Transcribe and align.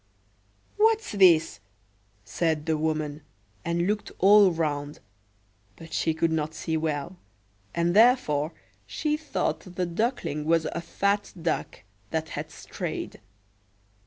"What's 0.77 1.11
this?" 1.11 1.59
said 2.25 2.65
the 2.65 2.75
woman, 2.75 3.21
and 3.63 3.85
looked 3.85 4.11
all 4.17 4.49
round; 4.51 4.99
but 5.75 5.93
she 5.93 6.15
could 6.15 6.31
not 6.31 6.55
see 6.55 6.75
well, 6.75 7.17
and 7.75 7.95
therefore 7.95 8.51
she 8.87 9.15
thought 9.15 9.59
the 9.59 9.85
Duckling 9.85 10.45
was 10.45 10.65
a 10.71 10.81
fat 10.81 11.31
duck 11.39 11.83
that 12.09 12.29
had 12.29 12.49
strayed. 12.49 13.19